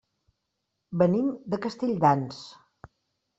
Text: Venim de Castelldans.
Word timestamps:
Venim 1.01 1.27
de 1.55 1.59
Castelldans. 1.67 2.41